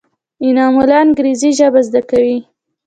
[0.47, 2.37] انعام الله انګرېزي ژبه زده کوي.